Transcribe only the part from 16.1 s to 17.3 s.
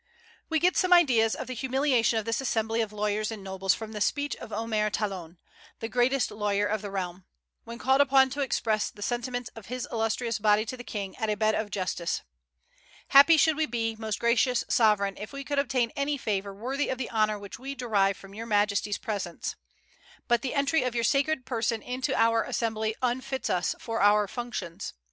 favor worthy of the